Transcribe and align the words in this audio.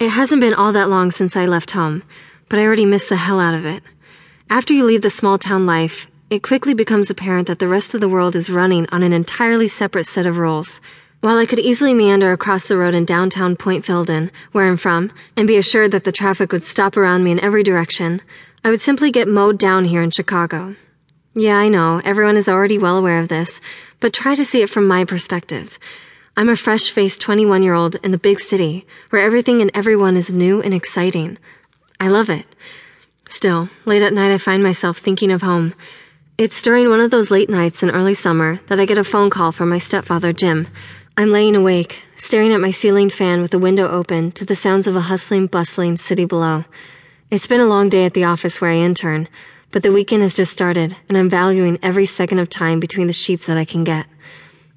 It 0.00 0.08
hasn't 0.08 0.40
been 0.40 0.54
all 0.54 0.72
that 0.72 0.88
long 0.88 1.10
since 1.10 1.36
I 1.36 1.44
left 1.44 1.72
home, 1.72 2.02
but 2.48 2.58
I 2.58 2.64
already 2.64 2.86
miss 2.86 3.10
the 3.10 3.16
hell 3.16 3.38
out 3.38 3.52
of 3.52 3.66
it. 3.66 3.82
After 4.48 4.72
you 4.72 4.86
leave 4.86 5.02
the 5.02 5.10
small 5.10 5.36
town 5.36 5.66
life, 5.66 6.06
it 6.30 6.42
quickly 6.42 6.72
becomes 6.72 7.10
apparent 7.10 7.46
that 7.48 7.58
the 7.58 7.68
rest 7.68 7.92
of 7.92 8.00
the 8.00 8.08
world 8.08 8.34
is 8.34 8.48
running 8.48 8.86
on 8.90 9.02
an 9.02 9.12
entirely 9.12 9.68
separate 9.68 10.06
set 10.06 10.24
of 10.24 10.38
rules. 10.38 10.80
While 11.20 11.36
I 11.36 11.44
could 11.44 11.58
easily 11.58 11.92
meander 11.92 12.32
across 12.32 12.66
the 12.66 12.78
road 12.78 12.94
in 12.94 13.04
downtown 13.04 13.56
Point 13.56 13.84
Filden, 13.84 14.30
where 14.52 14.66
I'm 14.66 14.78
from, 14.78 15.12
and 15.36 15.46
be 15.46 15.58
assured 15.58 15.92
that 15.92 16.04
the 16.04 16.12
traffic 16.12 16.50
would 16.50 16.64
stop 16.64 16.96
around 16.96 17.22
me 17.22 17.32
in 17.32 17.40
every 17.40 17.62
direction, 17.62 18.22
I 18.64 18.70
would 18.70 18.80
simply 18.80 19.12
get 19.12 19.28
mowed 19.28 19.58
down 19.58 19.84
here 19.84 20.00
in 20.00 20.12
Chicago. 20.12 20.76
Yeah, 21.34 21.58
I 21.58 21.68
know, 21.68 22.00
everyone 22.06 22.38
is 22.38 22.48
already 22.48 22.78
well 22.78 22.96
aware 22.96 23.18
of 23.18 23.28
this, 23.28 23.60
but 24.00 24.14
try 24.14 24.34
to 24.34 24.46
see 24.46 24.62
it 24.62 24.70
from 24.70 24.88
my 24.88 25.04
perspective. 25.04 25.78
I'm 26.36 26.48
a 26.48 26.56
fresh 26.56 26.90
faced 26.90 27.20
21 27.20 27.62
year 27.62 27.74
old 27.74 27.96
in 27.96 28.12
the 28.12 28.18
big 28.18 28.40
city, 28.40 28.86
where 29.10 29.22
everything 29.22 29.60
and 29.60 29.70
everyone 29.74 30.16
is 30.16 30.32
new 30.32 30.62
and 30.62 30.72
exciting. 30.72 31.38
I 31.98 32.08
love 32.08 32.30
it. 32.30 32.46
Still, 33.28 33.68
late 33.84 34.02
at 34.02 34.12
night 34.12 34.32
I 34.32 34.38
find 34.38 34.62
myself 34.62 34.98
thinking 34.98 35.30
of 35.30 35.42
home. 35.42 35.74
It's 36.38 36.62
during 36.62 36.88
one 36.88 37.00
of 37.00 37.10
those 37.10 37.30
late 37.30 37.50
nights 37.50 37.82
in 37.82 37.90
early 37.90 38.14
summer 38.14 38.60
that 38.68 38.80
I 38.80 38.86
get 38.86 38.96
a 38.96 39.04
phone 39.04 39.28
call 39.28 39.52
from 39.52 39.68
my 39.68 39.78
stepfather, 39.78 40.32
Jim. 40.32 40.68
I'm 41.16 41.30
laying 41.30 41.54
awake, 41.54 42.00
staring 42.16 42.52
at 42.52 42.60
my 42.60 42.70
ceiling 42.70 43.10
fan 43.10 43.42
with 43.42 43.50
the 43.50 43.58
window 43.58 43.88
open 43.88 44.32
to 44.32 44.44
the 44.44 44.56
sounds 44.56 44.86
of 44.86 44.96
a 44.96 45.02
hustling, 45.02 45.48
bustling 45.48 45.96
city 45.96 46.24
below. 46.24 46.64
It's 47.30 47.46
been 47.46 47.60
a 47.60 47.66
long 47.66 47.88
day 47.88 48.06
at 48.06 48.14
the 48.14 48.24
office 48.24 48.60
where 48.60 48.70
I 48.70 48.76
intern, 48.76 49.28
but 49.70 49.82
the 49.82 49.92
weekend 49.92 50.22
has 50.22 50.34
just 50.34 50.50
started, 50.50 50.96
and 51.08 51.18
I'm 51.18 51.28
valuing 51.28 51.78
every 51.82 52.06
second 52.06 52.38
of 52.38 52.48
time 52.48 52.80
between 52.80 53.06
the 53.06 53.12
sheets 53.12 53.46
that 53.46 53.58
I 53.58 53.64
can 53.64 53.84
get. 53.84 54.06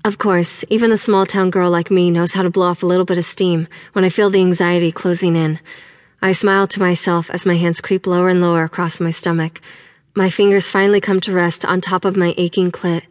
Of 0.05 0.17
course, 0.17 0.65
even 0.69 0.91
a 0.91 0.97
small 0.97 1.25
town 1.25 1.49
girl 1.49 1.71
like 1.71 1.89
me 1.89 2.11
knows 2.11 2.33
how 2.33 2.41
to 2.41 2.49
blow 2.49 2.67
off 2.67 2.83
a 2.83 2.85
little 2.85 3.05
bit 3.05 3.17
of 3.17 3.23
steam 3.23 3.69
when 3.93 4.03
I 4.03 4.09
feel 4.09 4.29
the 4.29 4.41
anxiety 4.41 4.91
closing 4.91 5.37
in. 5.37 5.61
I 6.21 6.33
smile 6.33 6.67
to 6.67 6.81
myself 6.81 7.29
as 7.29 7.45
my 7.45 7.55
hands 7.55 7.79
creep 7.79 8.05
lower 8.05 8.27
and 8.27 8.41
lower 8.41 8.65
across 8.65 8.99
my 8.99 9.11
stomach. 9.11 9.61
My 10.13 10.29
fingers 10.29 10.67
finally 10.67 10.99
come 10.99 11.21
to 11.21 11.31
rest 11.31 11.63
on 11.63 11.79
top 11.79 12.03
of 12.03 12.17
my 12.17 12.33
aching 12.35 12.69
clit, 12.69 13.03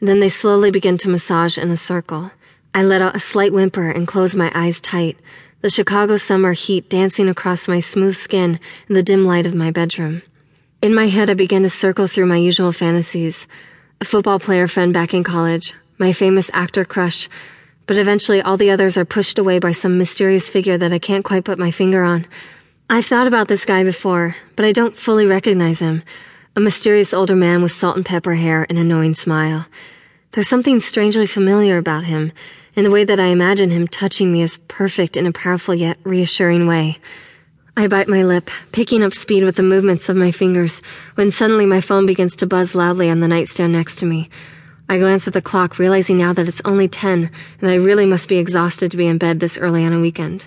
and 0.00 0.08
then 0.08 0.20
they 0.20 0.30
slowly 0.30 0.70
begin 0.70 0.96
to 0.98 1.10
massage 1.10 1.58
in 1.58 1.70
a 1.70 1.76
circle. 1.76 2.30
I 2.72 2.82
let 2.82 3.02
out 3.02 3.14
a 3.14 3.20
slight 3.20 3.52
whimper 3.52 3.90
and 3.90 4.08
close 4.08 4.34
my 4.34 4.50
eyes 4.54 4.80
tight, 4.80 5.18
the 5.60 5.68
Chicago 5.68 6.16
summer 6.16 6.54
heat 6.54 6.88
dancing 6.88 7.28
across 7.28 7.68
my 7.68 7.80
smooth 7.80 8.16
skin 8.16 8.58
in 8.88 8.94
the 8.94 9.02
dim 9.02 9.26
light 9.26 9.46
of 9.46 9.54
my 9.54 9.70
bedroom. 9.70 10.22
In 10.80 10.94
my 10.94 11.08
head, 11.08 11.28
I 11.28 11.34
begin 11.34 11.62
to 11.64 11.70
circle 11.70 12.06
through 12.06 12.26
my 12.26 12.38
usual 12.38 12.72
fantasies 12.72 13.46
a 14.00 14.06
football 14.06 14.38
player 14.38 14.66
friend 14.66 14.94
back 14.94 15.12
in 15.12 15.24
college, 15.24 15.74
my 15.98 16.12
famous 16.12 16.50
actor 16.52 16.84
crush, 16.84 17.28
but 17.86 17.98
eventually 17.98 18.40
all 18.40 18.56
the 18.56 18.70
others 18.70 18.96
are 18.96 19.04
pushed 19.04 19.38
away 19.38 19.58
by 19.58 19.72
some 19.72 19.98
mysterious 19.98 20.48
figure 20.48 20.78
that 20.78 20.92
I 20.92 20.98
can't 20.98 21.24
quite 21.24 21.44
put 21.44 21.58
my 21.58 21.70
finger 21.70 22.02
on. 22.02 22.26
I've 22.90 23.06
thought 23.06 23.26
about 23.26 23.48
this 23.48 23.64
guy 23.64 23.84
before, 23.84 24.36
but 24.56 24.64
I 24.64 24.72
don't 24.72 24.96
fully 24.96 25.26
recognize 25.26 25.80
him. 25.80 26.02
A 26.56 26.60
mysterious 26.60 27.12
older 27.12 27.36
man 27.36 27.62
with 27.62 27.72
salt 27.72 27.96
and 27.96 28.06
pepper 28.06 28.34
hair 28.34 28.66
and 28.68 28.78
a 28.78 28.84
knowing 28.84 29.14
smile. 29.14 29.66
There's 30.32 30.48
something 30.48 30.80
strangely 30.80 31.26
familiar 31.26 31.78
about 31.78 32.04
him, 32.04 32.32
in 32.74 32.84
the 32.84 32.90
way 32.90 33.04
that 33.04 33.18
I 33.18 33.26
imagine 33.26 33.70
him 33.70 33.88
touching 33.88 34.32
me 34.32 34.42
is 34.42 34.58
perfect 34.68 35.16
in 35.16 35.26
a 35.26 35.32
powerful 35.32 35.74
yet 35.74 35.98
reassuring 36.04 36.66
way. 36.66 36.98
I 37.76 37.88
bite 37.88 38.08
my 38.08 38.22
lip, 38.22 38.50
picking 38.72 39.02
up 39.02 39.14
speed 39.14 39.44
with 39.44 39.56
the 39.56 39.62
movements 39.62 40.08
of 40.08 40.16
my 40.16 40.30
fingers, 40.30 40.82
when 41.14 41.30
suddenly 41.30 41.64
my 41.64 41.80
phone 41.80 42.06
begins 42.06 42.36
to 42.36 42.46
buzz 42.46 42.74
loudly 42.74 43.08
on 43.08 43.20
the 43.20 43.28
nightstand 43.28 43.72
next 43.72 43.96
to 43.96 44.06
me. 44.06 44.30
I 44.90 44.98
glance 44.98 45.26
at 45.26 45.34
the 45.34 45.42
clock, 45.42 45.78
realizing 45.78 46.16
now 46.16 46.32
that 46.32 46.48
it's 46.48 46.62
only 46.64 46.88
10, 46.88 47.30
and 47.60 47.70
I 47.70 47.74
really 47.74 48.06
must 48.06 48.28
be 48.28 48.38
exhausted 48.38 48.90
to 48.90 48.96
be 48.96 49.06
in 49.06 49.18
bed 49.18 49.38
this 49.38 49.58
early 49.58 49.84
on 49.84 49.92
a 49.92 50.00
weekend. 50.00 50.46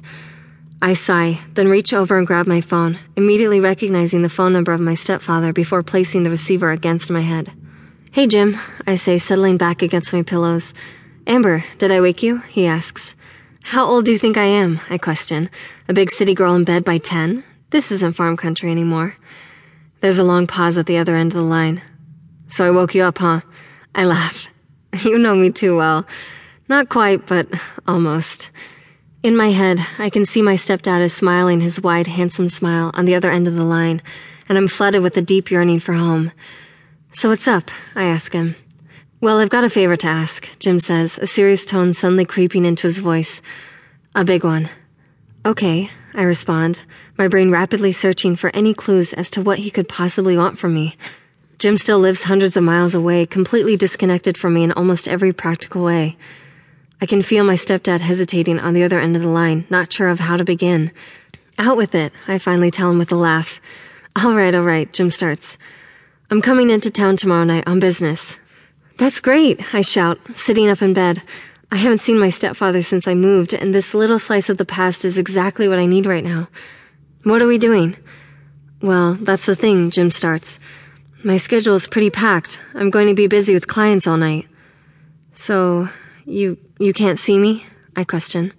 I 0.82 0.94
sigh, 0.94 1.40
then 1.54 1.68
reach 1.68 1.94
over 1.94 2.18
and 2.18 2.26
grab 2.26 2.48
my 2.48 2.60
phone, 2.60 2.98
immediately 3.16 3.60
recognizing 3.60 4.24
the 4.24 4.30
phone 4.30 4.52
number 4.52 4.74
of 4.74 4.82
my 4.82 4.96
stepfather 4.96 5.54
before 5.54 5.84
placing 5.84 6.24
the 6.24 6.32
receiver 6.32 6.72
against 6.72 7.12
my 7.12 7.22
head. 7.22 7.54
Hey, 8.12 8.26
Jim, 8.26 8.58
I 8.88 8.96
say, 8.96 9.20
settling 9.20 9.58
back 9.58 9.84
against 9.84 10.12
my 10.12 10.24
pillows. 10.24 10.74
Amber, 11.28 11.64
did 11.78 11.92
I 11.92 12.02
wake 12.02 12.24
you? 12.24 12.40
He 12.40 12.66
asks. 12.66 13.14
How 13.62 13.86
old 13.86 14.06
do 14.06 14.12
you 14.12 14.18
think 14.18 14.38
I 14.38 14.46
am? 14.46 14.82
I 14.90 14.98
question. 14.98 15.52
A 15.88 15.94
big 15.94 16.10
city 16.10 16.34
girl 16.34 16.56
in 16.56 16.64
bed 16.64 16.84
by 16.84 16.98
10? 16.98 17.44
This 17.70 17.92
isn't 17.92 18.16
farm 18.16 18.36
country 18.36 18.72
anymore. 18.72 19.16
There's 20.02 20.18
a 20.18 20.24
long 20.24 20.48
pause 20.48 20.80
at 20.80 20.88
the 20.88 20.98
other 20.98 21.16
end 21.16 21.32
of 21.32 21.38
the 21.38 21.44
line. 21.44 21.84
So 22.48 22.66
I 22.66 22.72
woke 22.72 22.96
you 22.96 23.04
up, 23.04 23.20
huh? 23.20 23.42
I 23.96 24.06
laugh. 24.06 24.48
You 25.04 25.18
know 25.18 25.36
me 25.36 25.52
too 25.52 25.78
well. 25.78 26.06
Not 26.68 26.90
quite, 26.90 27.26
but 27.26 27.48
almost. 27.88 28.50
In 29.24 29.38
my 29.38 29.50
head, 29.52 29.80
I 29.98 30.10
can 30.10 30.26
see 30.26 30.42
my 30.42 30.56
stepdad 30.56 31.00
is 31.02 31.14
smiling 31.14 31.62
his 31.62 31.80
wide, 31.80 32.08
handsome 32.08 32.50
smile 32.50 32.92
on 32.94 33.06
the 33.06 33.16
other 33.16 33.32
end 33.32 33.48
of 33.48 33.56
the 33.56 33.64
line, 33.64 34.02
and 34.50 34.58
I'm 34.58 34.68
flooded 34.68 35.02
with 35.02 35.16
a 35.16 35.22
deep 35.22 35.50
yearning 35.50 35.80
for 35.80 35.94
home. 35.94 36.32
So 37.14 37.30
what's 37.30 37.48
up? 37.48 37.72
I 37.96 38.04
ask 38.04 38.34
him. 38.34 38.56
Well, 39.22 39.38
I've 39.38 39.50
got 39.50 39.64
a 39.64 39.70
favor 39.70 39.96
to 39.96 40.08
ask, 40.08 40.48
Jim 40.60 40.80
says, 40.80 41.18
a 41.20 41.28
serious 41.28 41.66
tone 41.66 41.94
suddenly 41.94 42.26
creeping 42.26 42.66
into 42.66 42.88
his 42.88 42.98
voice. 42.98 43.42
A 44.16 44.26
big 44.26 44.44
one. 44.44 44.70
Okay, 45.46 45.90
I 46.14 46.24
respond, 46.24 46.82
my 47.18 47.28
brain 47.28 47.52
rapidly 47.52 47.92
searching 47.92 48.36
for 48.36 48.50
any 48.54 48.74
clues 48.74 49.14
as 49.14 49.30
to 49.32 49.42
what 49.42 49.60
he 49.60 49.72
could 49.72 49.88
possibly 49.88 50.36
want 50.36 50.58
from 50.58 50.74
me. 50.74 50.98
Jim 51.62 51.78
still 51.78 52.00
lives 52.00 52.24
hundreds 52.24 52.58
of 52.58 52.64
miles 52.64 52.96
away, 52.96 53.24
completely 53.24 53.78
disconnected 53.78 54.36
from 54.36 54.56
me 54.56 54.64
in 54.64 54.72
almost 54.72 55.08
every 55.08 55.32
practical 55.32 55.84
way. 55.84 56.18
I 57.00 57.06
can 57.06 57.22
feel 57.22 57.44
my 57.44 57.54
stepdad 57.54 58.00
hesitating 58.00 58.60
on 58.60 58.74
the 58.74 58.82
other 58.82 59.00
end 59.00 59.16
of 59.16 59.22
the 59.22 59.28
line, 59.28 59.68
not 59.70 59.94
sure 59.94 60.08
of 60.08 60.20
how 60.20 60.38
to 60.38 60.44
begin. 60.44 60.92
Out 61.60 61.78
with 61.78 61.94
it, 61.94 62.14
I 62.28 62.40
finally 62.40 62.72
tell 62.72 62.90
him 62.90 62.98
with 62.98 63.12
a 63.12 63.16
laugh. 63.16 63.62
All 64.16 64.34
right, 64.34 64.56
all 64.56 64.64
right, 64.64 64.92
Jim 64.92 65.12
starts. 65.12 65.60
I'm 66.32 66.42
coming 66.42 66.72
into 66.72 66.90
town 66.90 67.16
tomorrow 67.16 67.44
night 67.44 67.68
on 67.68 67.80
business. 67.80 68.40
That's 68.98 69.20
great, 69.20 69.62
I 69.72 69.84
shout, 69.84 70.18
sitting 70.34 70.68
up 70.68 70.82
in 70.82 70.96
bed. 70.96 71.22
I 71.72 71.76
haven't 71.76 72.02
seen 72.02 72.18
my 72.18 72.32
stepfather 72.32 72.82
since 72.82 73.08
I 73.08 73.14
moved, 73.14 73.54
and 73.54 73.72
this 73.72 73.94
little 73.94 74.18
slice 74.18 74.50
of 74.50 74.58
the 74.58 74.66
past 74.66 75.06
is 75.06 75.20
exactly 75.20 75.68
what 75.68 75.78
I 75.78 75.86
need 75.86 76.08
right 76.08 76.24
now. 76.24 76.48
What 77.22 77.40
are 77.44 77.48
we 77.48 77.60
doing? 77.60 77.98
Well, 78.82 79.14
that's 79.14 79.46
the 79.46 79.56
thing, 79.56 79.92
Jim 79.92 80.10
starts. 80.10 80.60
My 81.24 81.38
schedule 81.38 81.76
is 81.76 81.86
pretty 81.86 82.10
packed. 82.10 82.60
I'm 82.74 82.90
going 82.90 83.08
to 83.08 83.14
be 83.14 83.28
busy 83.28 83.54
with 83.54 83.68
clients 83.68 84.08
all 84.08 84.18
night. 84.18 84.48
So, 85.36 85.88
you 86.26 86.58
you 86.80 86.94
can't 86.94 87.20
see 87.20 87.38
me? 87.38 87.66
I 87.96 88.04
question. 88.04 88.54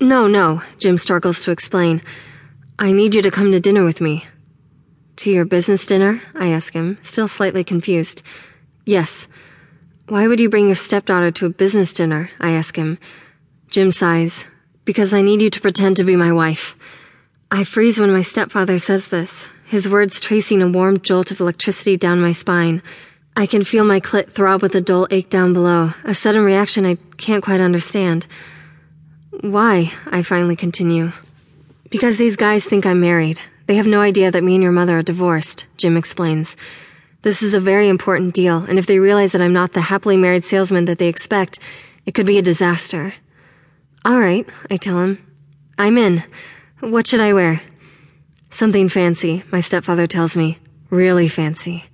No, 0.00 0.28
no, 0.28 0.62
Jim 0.78 0.98
struggles 0.98 1.42
to 1.42 1.50
explain. 1.50 2.02
I 2.78 2.92
need 2.92 3.14
you 3.14 3.22
to 3.22 3.30
come 3.30 3.50
to 3.50 3.60
dinner 3.60 3.84
with 3.84 4.00
me. 4.00 4.24
To 5.16 5.30
your 5.30 5.44
business 5.44 5.84
dinner? 5.84 6.22
I 6.34 6.48
ask 6.48 6.72
him, 6.72 6.98
still 7.02 7.26
slightly 7.26 7.64
confused. 7.64 8.22
Yes. 8.84 9.26
Why 10.08 10.28
would 10.28 10.38
you 10.38 10.48
bring 10.48 10.66
your 10.66 10.76
stepdaughter 10.76 11.32
to 11.32 11.46
a 11.46 11.50
business 11.50 11.92
dinner? 11.92 12.30
I 12.38 12.52
ask 12.52 12.76
him. 12.76 12.98
Jim 13.68 13.90
sighs. 13.90 14.44
Because 14.84 15.12
I 15.12 15.22
need 15.22 15.42
you 15.42 15.50
to 15.50 15.60
pretend 15.60 15.96
to 15.96 16.04
be 16.04 16.14
my 16.14 16.30
wife. 16.30 16.76
I 17.50 17.64
freeze 17.64 17.98
when 17.98 18.12
my 18.12 18.22
stepfather 18.22 18.78
says 18.78 19.08
this, 19.08 19.48
his 19.66 19.88
words 19.88 20.20
tracing 20.20 20.62
a 20.62 20.68
warm 20.68 21.00
jolt 21.00 21.30
of 21.30 21.40
electricity 21.40 21.96
down 21.96 22.20
my 22.20 22.32
spine. 22.32 22.82
I 23.36 23.46
can 23.46 23.64
feel 23.64 23.84
my 23.84 24.00
clit 24.00 24.32
throb 24.32 24.62
with 24.62 24.74
a 24.74 24.80
dull 24.80 25.08
ache 25.10 25.28
down 25.28 25.52
below, 25.52 25.92
a 26.04 26.14
sudden 26.14 26.42
reaction 26.42 26.86
I 26.86 26.96
can't 27.16 27.42
quite 27.42 27.60
understand. 27.60 28.26
Why? 29.40 29.92
I 30.06 30.22
finally 30.22 30.56
continue. 30.56 31.12
Because 31.90 32.16
these 32.16 32.36
guys 32.36 32.64
think 32.64 32.86
I'm 32.86 33.00
married. 33.00 33.40
They 33.66 33.74
have 33.74 33.86
no 33.86 34.00
idea 34.00 34.30
that 34.30 34.44
me 34.44 34.54
and 34.54 34.62
your 34.62 34.72
mother 34.72 34.98
are 34.98 35.02
divorced, 35.02 35.66
Jim 35.76 35.96
explains. 35.96 36.56
This 37.22 37.42
is 37.42 37.54
a 37.54 37.60
very 37.60 37.88
important 37.88 38.34
deal, 38.34 38.64
and 38.68 38.78
if 38.78 38.86
they 38.86 39.00
realize 39.00 39.32
that 39.32 39.42
I'm 39.42 39.52
not 39.52 39.72
the 39.72 39.80
happily 39.80 40.16
married 40.16 40.44
salesman 40.44 40.84
that 40.84 40.98
they 40.98 41.08
expect, 41.08 41.58
it 42.06 42.14
could 42.14 42.26
be 42.26 42.38
a 42.38 42.42
disaster. 42.42 43.14
All 44.04 44.20
right, 44.20 44.48
I 44.70 44.76
tell 44.76 45.00
him. 45.00 45.18
I'm 45.76 45.98
in. 45.98 46.22
What 46.80 47.08
should 47.08 47.20
I 47.20 47.32
wear? 47.32 47.60
Something 48.56 48.88
fancy, 48.88 49.42
my 49.52 49.60
stepfather 49.60 50.06
tells 50.06 50.34
me. 50.34 50.56
Really 50.88 51.28
fancy. 51.28 51.84